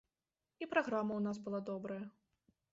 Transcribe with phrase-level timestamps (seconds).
[0.61, 2.03] І праграма ў нас была добрая.